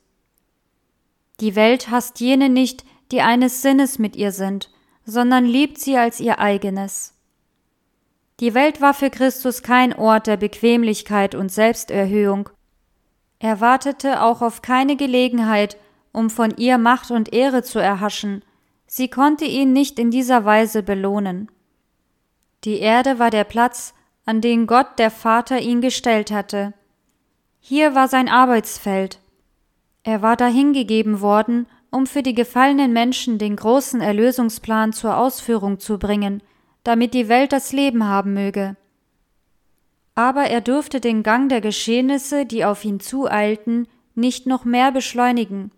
Die 1.40 1.56
Welt 1.56 1.90
hasst 1.90 2.20
jene 2.20 2.50
nicht, 2.50 2.86
die 3.12 3.22
eines 3.22 3.62
Sinnes 3.62 4.00
mit 4.00 4.16
ihr 4.16 4.32
sind, 4.32 4.72
sondern 5.06 5.46
liebt 5.46 5.80
sie 5.80 5.98
als 5.98 6.20
ihr 6.20 6.40
eigenes. 6.40 7.14
Die 8.40 8.54
Welt 8.54 8.82
war 8.82 8.94
für 8.94 9.10
Christus 9.10 9.62
kein 9.62 9.94
Ort 9.94 10.28
der 10.28 10.38
Bequemlichkeit 10.38 11.36
und 11.36 11.52
Selbsterhöhung. 11.52 12.50
Er 13.40 13.60
wartete 13.60 14.22
auch 14.22 14.42
auf 14.42 14.62
keine 14.62 14.96
Gelegenheit, 14.96 15.78
um 16.12 16.30
von 16.30 16.56
ihr 16.58 16.78
Macht 16.78 17.12
und 17.12 17.34
Ehre 17.34 17.64
zu 17.64 17.80
erhaschen, 17.80 18.44
sie 18.96 19.08
konnte 19.08 19.46
ihn 19.46 19.74
nicht 19.74 19.98
in 19.98 20.12
dieser 20.12 20.46
Weise 20.46 20.84
belohnen. 20.84 21.50
Die 22.64 22.78
Erde 22.78 23.18
war 23.18 23.32
der 23.32 23.44
Platz, 23.44 23.96
an 24.24 24.40
den 24.40 24.68
Gott 24.68 25.00
der 25.00 25.10
Vater 25.10 25.60
ihn 25.60 25.82
gestellt 25.82 26.30
hatte. 26.30 26.76
Hier 27.60 27.96
war 27.96 28.08
sein 28.08 28.30
Arbeitsfeld. 28.30 29.18
Er 30.04 30.22
war 30.22 30.38
dahingegeben 30.38 31.22
worden, 31.22 31.66
um 31.90 32.06
für 32.06 32.22
die 32.22 32.36
gefallenen 32.36 32.94
Menschen 32.94 33.40
den 33.40 33.56
großen 33.56 34.00
Erlösungsplan 34.00 34.94
zur 34.94 35.18
Ausführung 35.18 35.80
zu 35.80 35.98
bringen, 35.98 36.44
damit 36.84 37.16
die 37.16 37.30
Welt 37.30 37.52
das 37.52 37.74
Leben 37.74 38.04
haben 38.04 38.36
möge. 38.36 38.76
Aber 40.14 40.44
er 40.44 40.62
durfte 40.62 41.00
den 41.00 41.24
Gang 41.24 41.50
der 41.50 41.62
Geschehnisse, 41.62 42.46
die 42.46 42.64
auf 42.64 42.86
ihn 42.86 43.00
zueilten, 43.00 43.88
nicht 44.14 44.46
noch 44.46 44.66
mehr 44.66 44.92
beschleunigen. 44.92 45.72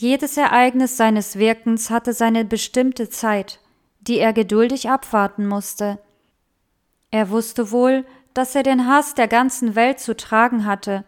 Jedes 0.00 0.38
Ereignis 0.38 0.96
seines 0.96 1.36
Wirkens 1.36 1.90
hatte 1.90 2.14
seine 2.14 2.46
bestimmte 2.46 3.10
Zeit, 3.10 3.60
die 4.00 4.16
er 4.16 4.32
geduldig 4.32 4.88
abwarten 4.88 5.46
musste. 5.46 5.98
Er 7.10 7.28
wusste 7.28 7.70
wohl, 7.70 8.06
dass 8.32 8.54
er 8.54 8.62
den 8.62 8.86
Hass 8.86 9.14
der 9.14 9.28
ganzen 9.28 9.74
Welt 9.74 10.00
zu 10.00 10.16
tragen 10.16 10.64
hatte, 10.64 11.04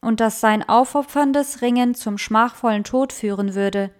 und 0.00 0.18
dass 0.18 0.40
sein 0.40 0.68
aufopferndes 0.68 1.62
Ringen 1.62 1.94
zum 1.94 2.18
schmachvollen 2.18 2.82
Tod 2.82 3.12
führen 3.12 3.54
würde. 3.54 3.92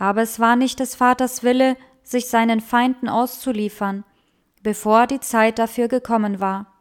Aber 0.00 0.22
es 0.22 0.40
war 0.40 0.56
nicht 0.56 0.80
des 0.80 0.96
Vaters 0.96 1.44
Wille, 1.44 1.76
sich 2.02 2.28
seinen 2.28 2.60
Feinden 2.60 3.08
auszuliefern, 3.08 4.02
bevor 4.64 5.06
die 5.06 5.20
Zeit 5.20 5.60
dafür 5.60 5.86
gekommen 5.86 6.40
war. 6.40 6.72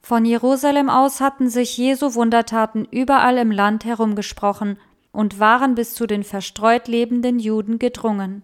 Von 0.00 0.24
Jerusalem 0.24 0.88
aus 0.88 1.20
hatten 1.20 1.48
sich 1.48 1.76
Jesu 1.76 2.14
Wundertaten 2.14 2.84
überall 2.92 3.38
im 3.38 3.50
Land 3.50 3.84
herumgesprochen 3.84 4.78
und 5.12 5.40
waren 5.40 5.74
bis 5.74 5.94
zu 5.94 6.06
den 6.06 6.24
verstreut 6.24 6.88
lebenden 6.88 7.38
Juden 7.38 7.78
gedrungen. 7.78 8.42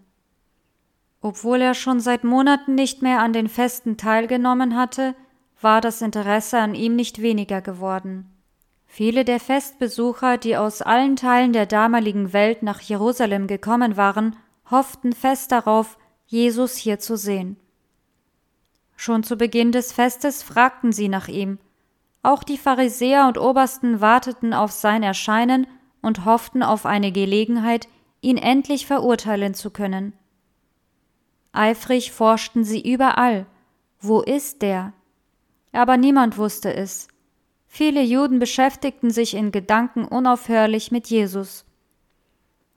Obwohl 1.21 1.61
er 1.61 1.75
schon 1.75 2.01
seit 2.01 2.25
Monaten 2.25 2.75
nicht 2.75 3.03
mehr 3.03 3.21
an 3.21 3.33
den 3.33 3.49
Festen 3.49 3.97
teilgenommen 3.97 4.77
hatte, 4.77 5.15
war 5.61 5.81
das 5.81 6.03
Interesse 6.03 6.59
an 6.59 6.75
ihm 6.75 6.97
nicht 6.97 7.21
weniger 7.23 7.63
geworden. 7.63 8.31
Viele 8.87 9.25
der 9.25 9.41
Festbesucher, 9.41 10.39
die 10.39 10.57
aus 10.57 10.83
allen 10.83 11.17
Teilen 11.17 11.53
der 11.53 11.67
damaligen 11.67 12.33
Welt 12.33 12.63
nach 12.63 12.81
Jerusalem 12.81 13.47
gekommen 13.47 13.97
waren, 13.97 14.37
hofften 14.71 15.13
fest 15.13 15.53
darauf, 15.53 15.99
Jesus 16.27 16.77
hier 16.77 16.99
zu 16.99 17.17
sehen. 17.17 17.57
Schon 18.97 19.23
zu 19.23 19.37
Beginn 19.37 19.73
des 19.73 19.93
Festes 19.93 20.43
fragten 20.43 20.93
sie 20.93 21.09
nach 21.09 21.29
ihm. 21.29 21.59
Auch 22.23 22.43
die 22.43 22.59
Pharisäer 22.59 23.29
und 23.29 23.39
Obersten 23.39 24.01
warteten 24.01 24.53
auf 24.53 24.73
sein 24.73 25.03
Erscheinen 25.03 25.67
und 26.07 26.25
hofften 26.25 26.63
auf 26.63 26.87
eine 26.87 27.11
Gelegenheit, 27.11 27.89
ihn 28.21 28.37
endlich 28.37 28.87
verurteilen 28.87 29.55
zu 29.55 29.71
können. 29.71 30.13
Eifrig 31.51 32.13
forschten 32.13 32.63
sie 32.63 32.81
überall. 32.81 33.47
Wo 34.01 34.21
ist 34.21 34.63
der? 34.63 34.93
Aber 35.73 35.97
niemand 35.97 36.39
wusste 36.39 36.73
es. 36.73 37.09
Viele 37.67 38.03
Juden 38.03 38.39
beschäftigten 38.39 39.11
sich 39.11 39.35
in 39.35 39.51
Gedanken 39.51 40.05
unaufhörlich 40.05 40.93
mit 40.93 41.09
Jesus. 41.09 41.65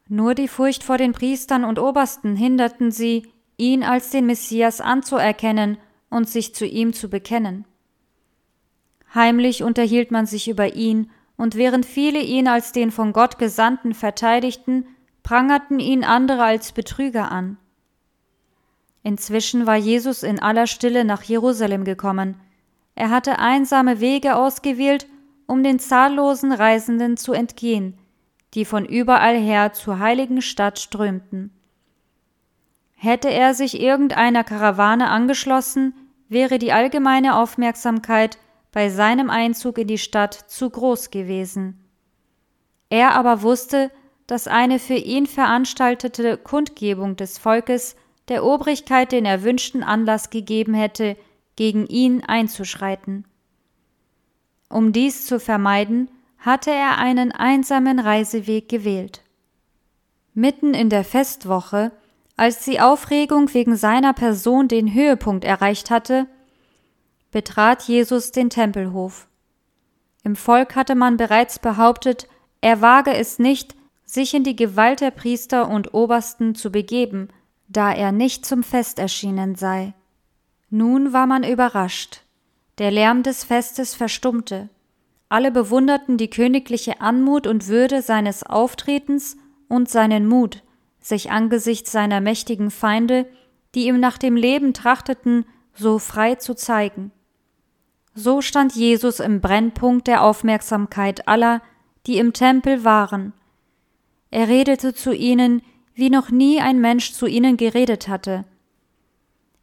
Nur 0.07 0.33
die 0.33 0.47
Furcht 0.47 0.83
vor 0.83 0.97
den 0.97 1.11
Priestern 1.13 1.63
und 1.65 1.77
Obersten 1.77 2.35
hinderten 2.35 2.91
sie, 2.91 3.31
ihn 3.57 3.83
als 3.83 4.09
den 4.09 4.25
Messias 4.25 4.81
anzuerkennen 4.81 5.77
und 6.09 6.27
sich 6.27 6.55
zu 6.55 6.65
ihm 6.65 6.93
zu 6.93 7.09
bekennen. 7.09 7.65
Heimlich 9.13 9.61
unterhielt 9.61 10.09
man 10.09 10.25
sich 10.25 10.47
über 10.47 10.73
ihn, 10.73 11.11
und 11.39 11.55
während 11.55 11.85
viele 11.85 12.19
ihn 12.19 12.49
als 12.49 12.73
den 12.73 12.91
von 12.91 13.13
Gott 13.13 13.39
Gesandten 13.39 13.93
verteidigten, 13.93 14.85
prangerten 15.23 15.79
ihn 15.79 16.03
andere 16.03 16.43
als 16.43 16.73
Betrüger 16.73 17.31
an. 17.31 17.55
Inzwischen 19.03 19.65
war 19.65 19.77
Jesus 19.77 20.23
in 20.23 20.39
aller 20.39 20.67
Stille 20.67 21.05
nach 21.05 21.23
Jerusalem 21.23 21.85
gekommen, 21.85 22.35
er 22.93 23.09
hatte 23.09 23.39
einsame 23.39 24.01
Wege 24.01 24.35
ausgewählt, 24.35 25.07
um 25.47 25.63
den 25.63 25.79
zahllosen 25.79 26.51
Reisenden 26.51 27.15
zu 27.15 27.31
entgehen, 27.31 27.97
die 28.53 28.65
von 28.65 28.85
überall 28.85 29.37
her 29.37 29.71
zur 29.71 29.99
heiligen 29.99 30.41
Stadt 30.41 30.77
strömten. 30.77 31.53
Hätte 32.95 33.29
er 33.29 33.53
sich 33.53 33.79
irgendeiner 33.79 34.43
Karawane 34.43 35.09
angeschlossen, 35.09 35.93
wäre 36.27 36.59
die 36.59 36.73
allgemeine 36.73 37.37
Aufmerksamkeit 37.37 38.37
bei 38.71 38.89
seinem 38.89 39.29
Einzug 39.29 39.77
in 39.77 39.87
die 39.87 39.97
Stadt 39.97 40.33
zu 40.33 40.69
groß 40.69 41.11
gewesen. 41.11 41.83
Er 42.89 43.15
aber 43.15 43.41
wusste, 43.41 43.91
dass 44.27 44.47
eine 44.47 44.79
für 44.79 44.95
ihn 44.95 45.25
veranstaltete 45.25 46.37
Kundgebung 46.37 47.15
des 47.15 47.37
Volkes 47.37 47.95
der 48.27 48.43
Obrigkeit 48.43 49.11
den 49.11 49.25
erwünschten 49.25 49.83
Anlass 49.83 50.29
gegeben 50.29 50.73
hätte, 50.73 51.17
gegen 51.55 51.87
ihn 51.87 52.23
einzuschreiten. 52.23 53.25
Um 54.69 54.93
dies 54.93 55.25
zu 55.25 55.39
vermeiden, 55.39 56.09
hatte 56.37 56.71
er 56.71 56.99
einen 56.99 57.31
einsamen 57.31 57.99
Reiseweg 57.99 58.69
gewählt. 58.69 59.23
Mitten 60.33 60.73
in 60.73 60.89
der 60.89 61.03
Festwoche, 61.03 61.91
als 62.37 62.63
die 62.63 62.79
Aufregung 62.79 63.53
wegen 63.53 63.75
seiner 63.75 64.13
Person 64.13 64.67
den 64.67 64.93
Höhepunkt 64.93 65.43
erreicht 65.43 65.89
hatte, 65.89 66.27
betrat 67.31 67.83
Jesus 67.83 68.31
den 68.31 68.49
Tempelhof. 68.49 69.27
Im 70.23 70.35
Volk 70.35 70.75
hatte 70.75 70.95
man 70.95 71.17
bereits 71.17 71.59
behauptet, 71.59 72.27
er 72.61 72.81
wage 72.81 73.13
es 73.13 73.39
nicht, 73.39 73.75
sich 74.05 74.33
in 74.33 74.43
die 74.43 74.55
Gewalt 74.55 75.01
der 75.01 75.11
Priester 75.11 75.69
und 75.69 75.93
Obersten 75.93 76.55
zu 76.55 76.71
begeben, 76.71 77.29
da 77.67 77.91
er 77.93 78.11
nicht 78.11 78.45
zum 78.45 78.63
Fest 78.63 78.99
erschienen 78.99 79.55
sei. 79.55 79.93
Nun 80.69 81.13
war 81.13 81.27
man 81.27 81.43
überrascht. 81.43 82.21
Der 82.79 82.91
Lärm 82.91 83.23
des 83.23 83.43
Festes 83.43 83.93
verstummte. 83.93 84.69
Alle 85.29 85.51
bewunderten 85.51 86.17
die 86.17 86.29
königliche 86.29 87.01
Anmut 87.01 87.45
und 87.45 87.67
Würde 87.67 88.01
seines 88.01 88.43
Auftretens 88.43 89.37
und 89.67 89.89
seinen 89.89 90.27
Mut, 90.27 90.63
sich 90.99 91.29
angesichts 91.29 91.91
seiner 91.91 92.19
mächtigen 92.19 92.71
Feinde, 92.71 93.27
die 93.75 93.85
ihm 93.85 93.99
nach 93.99 94.17
dem 94.17 94.35
Leben 94.35 94.73
trachteten, 94.73 95.45
so 95.73 95.99
frei 95.99 96.35
zu 96.35 96.55
zeigen. 96.55 97.11
So 98.21 98.41
stand 98.41 98.75
Jesus 98.75 99.21
im 99.21 99.39
Brennpunkt 99.39 100.07
der 100.07 100.23
Aufmerksamkeit 100.23 101.29
aller, 101.29 101.61
die 102.05 102.17
im 102.17 102.33
Tempel 102.33 102.83
waren. 102.83 103.31
Er 104.29 104.49
redete 104.49 104.93
zu 104.93 105.13
ihnen, 105.15 105.61
wie 105.93 106.09
noch 106.09 106.29
nie 106.29 106.59
ein 106.59 106.81
Mensch 106.81 107.13
zu 107.13 107.27
ihnen 107.27 107.55
geredet 107.55 108.09
hatte. 108.09 108.43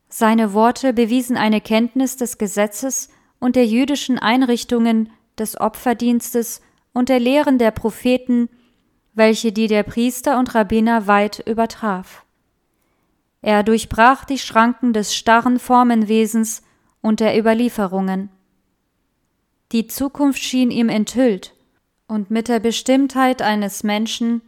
Seine 0.08 0.54
Worte 0.54 0.94
bewiesen 0.94 1.36
eine 1.36 1.60
Kenntnis 1.60 2.16
des 2.16 2.38
Gesetzes 2.38 3.10
und 3.40 3.56
der 3.56 3.66
jüdischen 3.66 4.18
Einrichtungen, 4.18 5.10
des 5.36 5.60
Opferdienstes 5.60 6.62
und 6.94 7.10
der 7.10 7.20
Lehren 7.20 7.58
der 7.58 7.72
Propheten, 7.72 8.48
welche 9.12 9.52
die 9.52 9.66
der 9.66 9.82
Priester 9.82 10.38
und 10.38 10.54
Rabbiner 10.54 11.06
weit 11.06 11.42
übertraf. 11.46 12.24
Er 13.42 13.62
durchbrach 13.62 14.24
die 14.24 14.38
Schranken 14.38 14.94
des 14.94 15.14
starren 15.14 15.58
Formenwesens 15.58 16.62
und 17.02 17.20
der 17.20 17.38
Überlieferungen. 17.38 18.30
Die 19.72 19.86
Zukunft 19.86 20.42
schien 20.42 20.70
ihm 20.70 20.88
enthüllt, 20.88 21.54
und 22.06 22.30
mit 22.30 22.48
der 22.48 22.60
Bestimmtheit 22.60 23.42
eines 23.42 23.82
Menschen, 23.82 24.42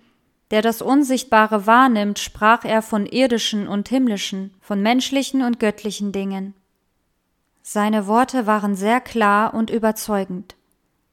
der 0.50 0.62
das 0.62 0.80
Unsichtbare 0.80 1.66
wahrnimmt, 1.66 2.18
sprach 2.18 2.64
er 2.64 2.82
von 2.82 3.04
irdischen 3.04 3.68
und 3.68 3.88
himmlischen, 3.88 4.54
von 4.60 4.80
menschlichen 4.80 5.42
und 5.42 5.58
göttlichen 5.58 6.12
Dingen. 6.12 6.54
Seine 7.62 8.06
Worte 8.06 8.46
waren 8.46 8.74
sehr 8.74 9.00
klar 9.00 9.52
und 9.52 9.70
überzeugend. 9.70 10.54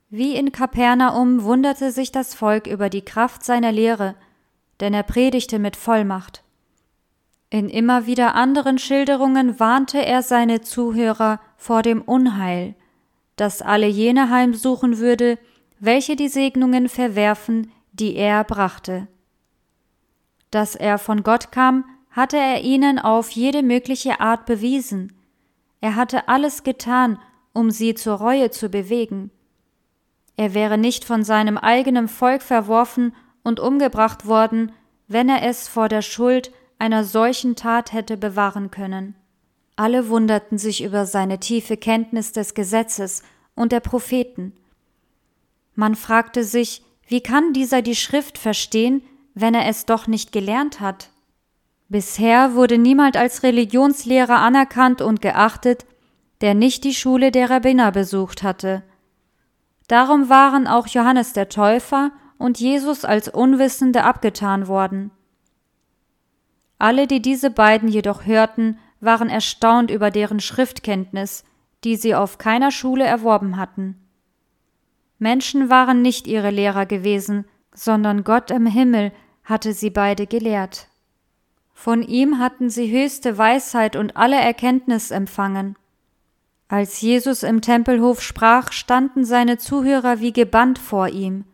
Wie 0.10 0.36
in 0.36 0.52
Kapernaum 0.52 1.44
wunderte 1.44 1.92
sich 1.92 2.12
das 2.12 2.36
Volk 2.36 2.68
über 2.68 2.90
die 2.90 3.04
Kraft 3.04 3.44
seiner 3.44 3.72
Lehre, 3.72 4.16
denn 4.80 4.94
er 4.94 5.04
predigte 5.04 5.60
mit 5.60 5.76
Vollmacht. 5.76 6.44
In 7.50 7.70
immer 7.70 8.06
wieder 8.06 8.36
anderen 8.36 8.78
Schilderungen 8.78 9.60
warnte 9.60 10.06
er 10.06 10.22
seine 10.22 10.62
Zuhörer 10.62 11.42
vor 11.58 11.82
dem 11.82 12.02
Unheil, 12.02 12.76
das 13.36 13.62
alle 13.62 13.88
jene 13.88 14.30
heimsuchen 14.30 14.98
würde, 15.00 15.38
welche 15.80 16.16
die 16.16 16.30
Segnungen 16.30 16.90
verwerfen, 16.90 17.72
die 17.92 18.16
er 18.16 18.44
brachte. 18.44 19.08
Dass 20.52 20.76
er 20.76 20.98
von 20.98 21.24
Gott 21.24 21.52
kam, 21.52 21.86
hatte 22.12 22.38
er 22.38 22.62
ihnen 22.62 22.98
auf 22.98 23.32
jede 23.32 23.62
mögliche 23.62 24.22
Art 24.22 24.46
bewiesen. 24.46 25.12
Er 25.82 25.96
hatte 25.96 26.30
alles 26.30 26.64
getan, 26.64 27.20
um 27.54 27.72
sie 27.72 27.94
zur 27.94 28.16
Reue 28.16 28.52
zu 28.52 28.70
bewegen. 28.70 29.32
Er 30.38 30.54
wäre 30.54 30.78
nicht 30.78 31.06
von 31.06 31.24
seinem 31.24 31.58
eigenen 31.58 32.08
Volk 32.08 32.42
verworfen 32.42 33.14
und 33.44 33.60
umgebracht 33.60 34.26
worden, 34.26 34.72
wenn 35.08 35.30
er 35.30 35.44
es 35.44 35.68
vor 35.68 35.90
der 35.90 36.02
Schuld 36.02 36.52
einer 36.80 37.04
solchen 37.04 37.56
Tat 37.56 37.94
hätte 37.94 38.18
bewahren 38.18 38.72
können. 38.72 39.16
Alle 39.76 40.08
wunderten 40.08 40.58
sich 40.58 40.84
über 40.84 41.06
seine 41.06 41.40
tiefe 41.40 41.76
Kenntnis 41.76 42.32
des 42.32 42.54
Gesetzes 42.54 43.24
und 43.56 43.72
der 43.72 43.82
Propheten. 43.82 44.54
Man 45.76 45.96
fragte 45.96 46.44
sich, 46.44 46.84
wie 47.08 47.22
kann 47.22 47.54
dieser 47.54 47.82
die 47.82 47.96
Schrift 47.96 48.38
verstehen, 48.38 49.02
wenn 49.34 49.54
er 49.54 49.68
es 49.68 49.86
doch 49.86 50.08
nicht 50.08 50.32
gelernt 50.32 50.80
hat? 50.80 51.10
Bisher 51.90 52.56
wurde 52.56 52.78
niemand 52.78 53.18
als 53.18 53.44
Religionslehrer 53.44 54.38
anerkannt 54.38 55.02
und 55.02 55.22
geachtet, 55.22 55.86
der 56.42 56.54
nicht 56.54 56.84
die 56.84 56.96
Schule 56.96 57.32
der 57.32 57.50
Rabbiner 57.50 57.92
besucht 57.92 58.44
hatte. 58.44 58.84
Darum 59.88 60.30
waren 60.30 60.68
auch 60.68 60.88
Johannes 60.88 61.34
der 61.34 61.50
Täufer 61.50 62.12
und 62.38 62.60
Jesus 62.60 63.06
als 63.06 63.28
Unwissende 63.30 64.04
abgetan 64.04 64.68
worden. 64.68 65.12
Alle, 66.80 67.08
die 67.08 67.22
diese 67.22 67.52
beiden 67.52 67.88
jedoch 67.88 68.26
hörten, 68.26 68.80
waren 69.06 69.30
erstaunt 69.30 69.92
über 69.92 70.12
deren 70.12 70.40
Schriftkenntnis, 70.40 71.44
die 71.84 71.96
sie 71.96 72.16
auf 72.16 72.38
keiner 72.38 72.72
Schule 72.72 73.06
erworben 73.06 73.58
hatten. 73.58 73.96
Menschen 75.20 75.70
waren 75.70 76.02
nicht 76.02 76.28
ihre 76.28 76.50
Lehrer 76.50 76.86
gewesen, 76.86 77.46
sondern 77.74 78.24
Gott 78.24 78.52
im 78.52 78.66
Himmel 78.66 79.12
hatte 79.44 79.74
sie 79.74 79.90
beide 79.90 80.28
gelehrt. 80.28 80.88
Von 81.74 82.02
ihm 82.02 82.40
hatten 82.40 82.70
sie 82.70 82.90
höchste 82.92 83.38
Weisheit 83.38 83.96
und 83.96 84.18
alle 84.18 84.38
Erkenntnis 84.38 85.12
empfangen. 85.12 85.76
Als 86.68 87.02
Jesus 87.02 87.44
im 87.44 87.62
Tempelhof 87.62 88.22
sprach, 88.22 88.72
standen 88.72 89.24
seine 89.24 89.58
Zuhörer 89.58 90.20
wie 90.20 90.34
gebannt 90.34 90.80
vor 90.80 91.10
ihm. 91.10 91.46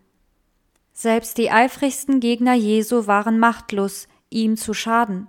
Selbst 0.94 1.38
die 1.38 1.52
eifrigsten 1.52 2.20
Gegner 2.20 2.54
Jesu 2.54 3.08
waren 3.08 3.40
machtlos, 3.40 4.08
ihm 4.30 4.56
zu 4.56 4.74
schaden. 4.74 5.28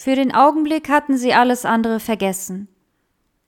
Für 0.00 0.14
den 0.14 0.32
Augenblick 0.32 0.88
hatten 0.88 1.18
sie 1.18 1.34
alles 1.34 1.64
andere 1.64 1.98
vergessen. 1.98 2.68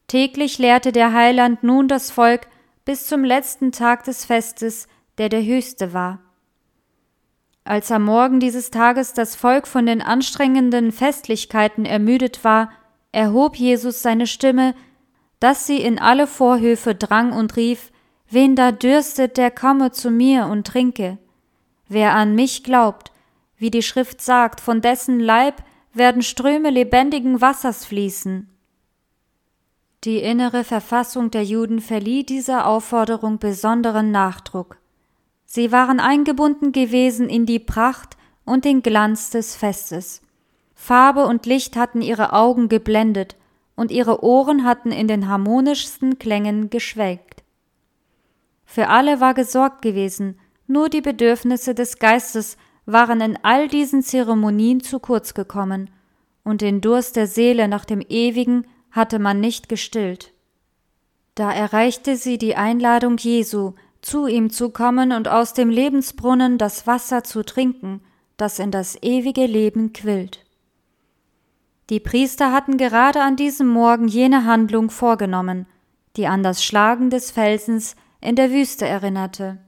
Täglich 0.09 0.59
lehrte 0.59 0.91
der 0.91 1.13
Heiland 1.13 1.63
nun 1.63 1.87
das 1.87 2.11
Volk 2.11 2.49
bis 2.85 3.07
zum 3.07 3.23
letzten 3.23 3.71
Tag 3.71 4.03
des 4.03 4.25
Festes, 4.25 4.89
der 5.19 5.29
der 5.29 5.45
höchste 5.45 5.93
war. 5.93 6.19
Als 7.63 7.93
am 7.93 8.03
Morgen 8.03 8.41
dieses 8.41 8.73
Tages 8.73 9.13
das 9.13 9.37
Volk 9.37 9.69
von 9.69 9.87
den 9.87 10.03
anstrengenden 10.03 10.91
Festlichkeiten 10.91 11.85
ermüdet 11.85 12.43
war, 12.43 12.73
erhob 13.13 13.55
Jesus 13.55 14.03
seine 14.03 14.27
Stimme, 14.27 14.75
dass 15.39 15.69
sie 15.69 15.81
in 15.81 16.01
alle 16.01 16.27
Vorhöfe 16.27 16.97
drang 16.97 17.33
und 17.33 17.55
rief, 17.55 17.93
Wen 18.29 18.57
da 18.57 18.73
dürstet, 18.73 19.37
der 19.37 19.53
komme 19.53 19.93
zu 19.93 20.11
mir 20.11 20.47
und 20.47 20.67
trinke. 20.67 21.19
Wer 21.87 22.15
an 22.15 22.35
mich 22.35 22.65
glaubt, 22.65 23.13
wie 23.57 23.71
die 23.71 23.83
Schrift 23.83 24.21
sagt, 24.21 24.61
von 24.61 24.81
dessen 24.81 25.21
Leib 25.21 25.63
werden 25.93 26.23
Ströme 26.23 26.71
lebendigen 26.71 27.41
Wassers 27.41 27.85
fließen. 27.85 28.49
Die 30.05 30.19
innere 30.19 30.65
Verfassung 30.65 31.31
der 31.31 31.45
Juden 31.45 31.81
verlieh 31.81 32.25
dieser 32.25 32.67
Aufforderung 32.67 33.39
besonderen 33.39 34.11
Nachdruck. 34.11 34.79
Sie 35.45 35.73
waren 35.73 36.01
eingebunden 36.01 36.73
gewesen 36.73 37.29
in 37.29 37.45
die 37.45 37.59
Pracht 37.59 38.17
und 38.45 38.65
den 38.65 38.83
Glanz 38.83 39.31
des 39.31 39.57
Festes. 39.57 40.23
Farbe 40.75 41.27
und 41.27 41.45
Licht 41.45 41.77
hatten 41.77 42.01
ihre 42.01 42.33
Augen 42.33 42.69
geblendet, 42.69 43.37
und 43.81 43.91
ihre 43.91 44.23
Ohren 44.23 44.65
hatten 44.65 44.93
in 44.93 45.09
den 45.09 45.27
harmonischsten 45.27 46.19
Klängen 46.19 46.69
geschwelgt. 46.69 47.43
Für 48.67 48.89
alle 48.89 49.21
war 49.21 49.33
gesorgt 49.33 49.81
gewesen, 49.81 50.39
nur 50.67 50.91
die 50.91 51.01
Bedürfnisse 51.01 51.75
des 51.75 51.99
Geistes 51.99 52.59
waren 52.93 53.21
in 53.21 53.39
all 53.43 53.69
diesen 53.69 54.03
Zeremonien 54.03 54.81
zu 54.81 54.99
kurz 55.01 55.35
gekommen, 55.35 55.91
und 56.45 56.61
den 56.61 56.81
Durst 56.81 57.17
der 57.17 57.27
Seele 57.27 57.69
nach 57.69 57.85
dem 57.85 58.01
Ewigen 58.01 58.67
hatte 58.91 59.19
man 59.19 59.41
nicht 59.41 59.69
gestillt. 59.69 60.33
Da 61.35 61.53
erreichte 61.53 62.17
sie 62.17 62.39
die 62.39 62.57
Einladung 62.57 63.17
Jesu, 63.17 63.73
zu 64.03 64.27
ihm 64.27 64.51
zu 64.51 64.71
kommen 64.71 65.13
und 65.13 65.29
aus 65.29 65.55
dem 65.55 65.71
Lebensbrunnen 65.71 66.59
das 66.59 66.87
Wasser 66.87 67.23
zu 67.23 67.45
trinken, 67.45 68.01
das 68.37 68.59
in 68.59 68.71
das 68.71 69.01
ewige 69.03 69.47
Leben 69.47 69.93
quillt. 69.93 70.45
Die 71.91 72.01
Priester 72.01 72.53
hatten 72.53 72.77
gerade 72.79 73.21
an 73.21 73.37
diesem 73.37 73.69
Morgen 73.69 74.09
jene 74.09 74.45
Handlung 74.45 74.91
vorgenommen, 74.91 75.67
die 76.17 76.27
an 76.27 76.43
das 76.43 76.65
Schlagen 76.65 77.11
des 77.11 77.31
Felsens 77.31 77.97
in 78.21 78.37
der 78.37 78.51
Wüste 78.51 78.87
erinnerte. 78.87 79.59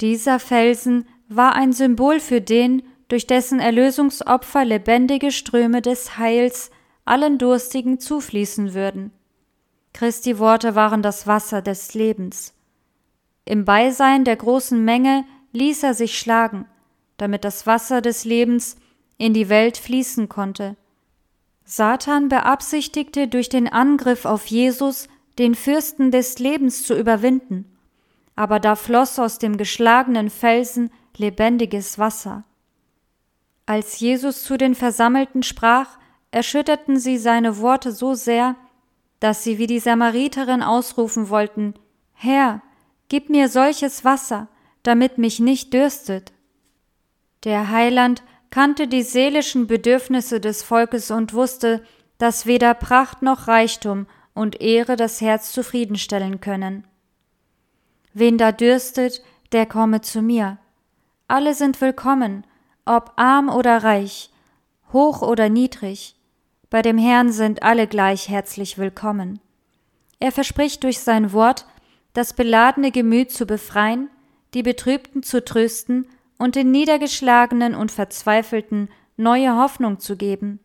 Dieser 0.00 0.38
Felsen 0.38 1.06
war 1.28 1.54
ein 1.54 1.72
Symbol 1.72 2.20
für 2.20 2.40
den, 2.40 2.82
durch 3.08 3.26
dessen 3.26 3.60
Erlösungsopfer 3.60 4.64
lebendige 4.64 5.30
Ströme 5.30 5.82
des 5.82 6.18
Heils 6.18 6.70
allen 7.04 7.38
Durstigen 7.38 8.00
zufließen 8.00 8.74
würden. 8.74 9.12
Christi 9.92 10.38
Worte 10.38 10.74
waren 10.74 11.02
das 11.02 11.26
Wasser 11.26 11.62
des 11.62 11.94
Lebens. 11.94 12.54
Im 13.44 13.64
Beisein 13.64 14.24
der 14.24 14.36
großen 14.36 14.82
Menge 14.84 15.24
ließ 15.52 15.82
er 15.82 15.94
sich 15.94 16.18
schlagen, 16.18 16.66
damit 17.16 17.44
das 17.44 17.66
Wasser 17.66 18.00
des 18.00 18.24
Lebens 18.24 18.76
in 19.18 19.34
die 19.34 19.48
Welt 19.48 19.76
fließen 19.76 20.28
konnte. 20.28 20.76
Satan 21.64 22.28
beabsichtigte 22.28 23.28
durch 23.28 23.48
den 23.48 23.68
Angriff 23.68 24.24
auf 24.24 24.46
Jesus 24.46 25.08
den 25.38 25.54
Fürsten 25.54 26.10
des 26.10 26.38
Lebens 26.38 26.84
zu 26.84 26.98
überwinden, 26.98 27.64
aber 28.36 28.60
da 28.60 28.76
floss 28.76 29.18
aus 29.18 29.38
dem 29.38 29.56
geschlagenen 29.56 30.30
Felsen 30.30 30.90
lebendiges 31.18 31.98
Wasser. 31.98 32.44
Als 33.66 33.98
Jesus 34.00 34.44
zu 34.44 34.56
den 34.56 34.74
Versammelten 34.74 35.42
sprach, 35.42 35.98
erschütterten 36.30 36.98
sie 36.98 37.18
seine 37.18 37.58
Worte 37.58 37.92
so 37.92 38.14
sehr, 38.14 38.56
dass 39.20 39.42
sie 39.44 39.58
wie 39.58 39.66
die 39.66 39.78
Samariterin 39.78 40.62
ausrufen 40.62 41.28
wollten 41.28 41.74
Herr, 42.14 42.62
gib 43.08 43.28
mir 43.28 43.48
solches 43.48 44.04
Wasser, 44.04 44.48
damit 44.82 45.18
mich 45.18 45.40
nicht 45.40 45.74
dürstet. 45.74 46.32
Der 47.44 47.70
Heiland 47.70 48.22
kannte 48.50 48.88
die 48.88 49.02
seelischen 49.02 49.66
Bedürfnisse 49.66 50.40
des 50.40 50.62
Volkes 50.62 51.10
und 51.10 51.34
wusste, 51.34 51.84
dass 52.18 52.46
weder 52.46 52.72
Pracht 52.72 53.20
noch 53.20 53.48
Reichtum 53.48 54.06
und 54.32 54.60
Ehre 54.60 54.96
das 54.96 55.20
Herz 55.20 55.52
zufriedenstellen 55.52 56.40
können. 56.40 56.86
Wen 58.14 58.38
da 58.38 58.52
dürstet, 58.52 59.22
der 59.52 59.66
komme 59.66 60.00
zu 60.00 60.22
mir. 60.22 60.58
Alle 61.26 61.54
sind 61.54 61.80
willkommen, 61.80 62.44
ob 62.84 63.14
arm 63.16 63.48
oder 63.48 63.82
reich, 63.82 64.30
hoch 64.92 65.22
oder 65.22 65.48
niedrig. 65.48 66.16
Bei 66.68 66.82
dem 66.82 66.98
Herrn 66.98 67.32
sind 67.32 67.62
alle 67.62 67.86
gleich 67.86 68.28
herzlich 68.28 68.76
willkommen. 68.76 69.40
Er 70.18 70.32
verspricht 70.32 70.84
durch 70.84 71.00
sein 71.00 71.32
Wort, 71.32 71.64
das 72.12 72.34
beladene 72.34 72.90
Gemüt 72.90 73.30
zu 73.32 73.46
befreien, 73.46 74.10
die 74.52 74.62
Betrübten 74.62 75.22
zu 75.22 75.42
trösten 75.42 76.06
und 76.36 76.56
den 76.56 76.70
Niedergeschlagenen 76.70 77.74
und 77.74 77.90
Verzweifelten 77.90 78.90
neue 79.16 79.56
Hoffnung 79.56 80.00
zu 80.00 80.16
geben. 80.16 80.60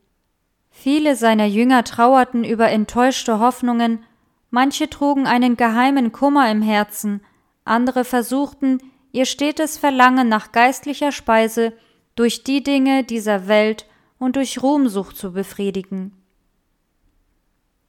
Viele 0.72 1.16
seiner 1.16 1.46
Jünger 1.46 1.86
trauerten 1.86 2.44
über 2.44 2.70
enttäuschte 2.70 3.40
Hoffnungen, 3.40 4.04
manche 4.50 4.90
trugen 4.90 5.26
einen 5.26 5.56
geheimen 5.56 6.12
Kummer 6.12 6.52
im 6.52 6.62
Herzen, 6.62 7.22
andere 7.64 8.04
versuchten, 8.04 8.80
ihr 9.12 9.26
stetes 9.26 9.78
Verlangen 9.78 10.30
nach 10.30 10.52
geistlicher 10.52 11.12
Speise 11.12 11.74
durch 12.16 12.44
die 12.44 12.64
Dinge 12.64 13.04
dieser 13.04 13.48
Welt 13.48 13.86
und 14.18 14.36
durch 14.36 14.62
Ruhmsucht 14.62 15.18
zu 15.18 15.32
befriedigen. 15.32 16.14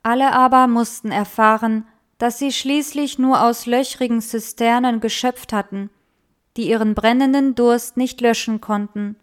Alle 0.03 0.33
aber 0.33 0.67
mussten 0.67 1.11
erfahren, 1.11 1.87
dass 2.19 2.39
sie 2.39 2.53
schließlich 2.53 3.19
nur 3.19 3.43
aus 3.43 3.67
löchrigen 3.67 4.21
Zisternen 4.21 5.01
geschöpft 5.01 5.53
hatten, 5.53 5.91
die 6.57 6.69
ihren 6.69 6.95
brennenden 6.95 7.55
Durst 7.55 7.97
nicht 7.97 8.21
löschen 8.21 8.61
konnten. 8.61 9.17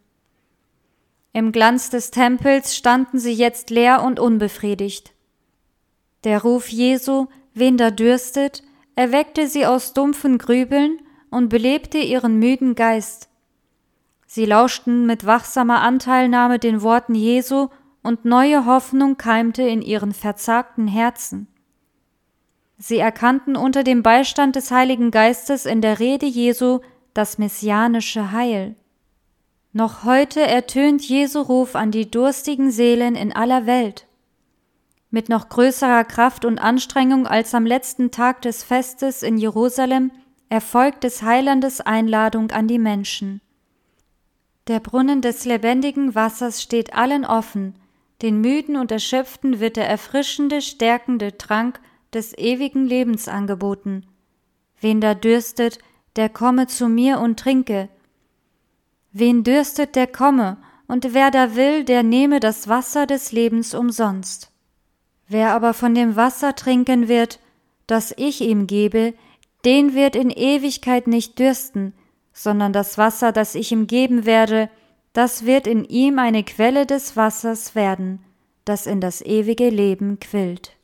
Im 1.33 1.51
Glanz 1.51 1.89
des 1.89 2.12
Tempels 2.12 2.75
standen 2.75 3.19
sie 3.19 3.33
jetzt 3.33 3.69
leer 3.69 4.03
und 4.03 4.19
unbefriedigt. 4.19 5.13
Der 6.23 6.41
Ruf 6.41 6.69
Jesu, 6.69 7.27
wen 7.53 7.77
da 7.77 7.91
dürstet, 7.91 8.63
erweckte 8.95 9.47
sie 9.47 9.65
aus 9.65 9.93
dumpfen 9.93 10.39
Grübeln 10.39 10.99
und 11.29 11.49
belebte 11.49 11.97
ihren 11.97 12.39
müden 12.39 12.75
Geist. 12.75 13.29
Sie 14.25 14.45
lauschten 14.45 15.05
mit 15.05 15.25
wachsamer 15.25 15.81
Anteilnahme 15.81 16.59
den 16.59 16.81
Worten 16.81 17.15
Jesu 17.15 17.69
und 18.03 18.25
neue 18.25 18.65
Hoffnung 18.65 19.17
keimte 19.17 19.63
in 19.63 19.81
ihren 19.81 20.13
verzagten 20.13 20.87
Herzen. 20.87 21.47
Sie 22.77 22.97
erkannten 22.97 23.55
unter 23.55 23.83
dem 23.83 24.03
Beistand 24.03 24.55
des 24.55 24.69
Heiligen 24.69 25.11
Geistes 25.11 25.65
in 25.65 25.81
der 25.81 25.99
Rede 25.99 26.25
Jesu 26.25 26.79
das 27.13 27.37
messianische 27.37 28.31
Heil. 28.31 28.75
Noch 29.73 30.03
heute 30.03 30.41
ertönt 30.41 31.07
Jesu 31.07 31.41
Ruf 31.41 31.75
an 31.75 31.91
die 31.91 32.09
durstigen 32.09 32.71
Seelen 32.71 33.15
in 33.15 33.35
aller 33.35 33.65
Welt. 33.65 34.07
Mit 35.09 35.29
noch 35.29 35.49
größerer 35.49 36.03
Kraft 36.03 36.45
und 36.45 36.59
Anstrengung 36.59 37.27
als 37.27 37.55
am 37.55 37.65
letzten 37.65 38.11
Tag 38.11 38.41
des 38.41 38.63
Festes 38.63 39.23
in 39.23 39.37
Jerusalem 39.37 40.11
erfolgt 40.49 41.03
des 41.03 41.21
Heilandes 41.21 41.81
Einladung 41.81 42.51
an 42.51 42.67
die 42.67 42.79
Menschen. 42.79 43.41
Der 44.67 44.79
Brunnen 44.79 45.21
des 45.21 45.45
lebendigen 45.45 46.15
Wassers 46.15 46.62
steht 46.62 46.93
allen 46.93 47.25
offen, 47.25 47.75
den 48.21 48.41
Müden 48.41 48.77
und 48.77 48.91
Erschöpften 48.91 49.60
wird 49.60 49.77
der 49.77 49.88
erfrischende, 49.88 50.62
stärkende 50.62 51.38
Trank 51.38 51.79
des 52.13 52.36
ewigen 52.38 52.86
Lebens 52.86 53.27
angeboten. 53.27 54.05
Wen 54.79 55.01
da 55.01 55.13
dürstet, 55.13 55.79
der 56.15 56.29
komme 56.29 56.67
zu 56.67 56.89
mir 56.89 57.19
und 57.19 57.39
trinke. 57.39 57.89
Wen 59.12 59.43
dürstet, 59.43 59.95
der 59.95 60.07
komme, 60.07 60.57
und 60.88 61.13
wer 61.13 61.31
da 61.31 61.55
will, 61.55 61.83
der 61.83 62.01
nehme 62.01 62.39
das 62.39 62.67
Wasser 62.67 63.05
des 63.05 63.31
Lebens 63.31 63.73
umsonst. 63.73 64.51
Wer 65.27 65.51
aber 65.51 65.73
von 65.73 65.93
dem 65.93 66.15
Wasser 66.15 66.55
trinken 66.55 67.07
wird, 67.07 67.39
das 67.86 68.13
ich 68.17 68.41
ihm 68.41 68.67
gebe, 68.67 69.13
den 69.67 69.93
wird 69.93 70.15
in 70.15 70.30
Ewigkeit 70.30 71.08
nicht 71.08 71.39
dürsten, 71.39 71.91
sondern 72.32 72.71
das 72.71 72.97
Wasser, 72.97 73.34
das 73.34 73.53
ich 73.53 73.73
ihm 73.73 73.86
geben 73.86 74.25
werde, 74.25 74.69
das 75.12 75.45
wird 75.45 75.67
in 75.67 75.84
ihm 75.84 76.19
eine 76.19 76.45
Quelle 76.45 76.86
des 76.86 77.17
Wassers 77.17 77.75
werden, 77.75 78.23
das 78.63 78.88
in 78.88 79.01
das 79.01 79.21
ewige 79.21 79.69
Leben 79.69 80.21
quillt. 80.21 80.76